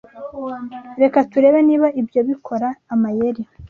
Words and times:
Reka 1.01 1.17
turebe 1.31 1.59
niba 1.67 1.87
ibyo 2.01 2.19
bikora 2.29 2.67
amayeri. 2.93 3.43